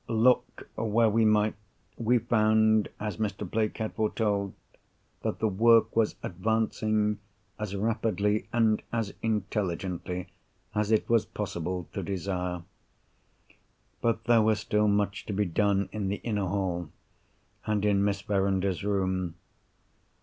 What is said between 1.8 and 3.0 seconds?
we found,